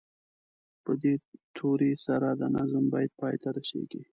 [0.83, 1.13] په دې
[1.55, 4.01] توري سره د نظم بیت پای ته رسیږي.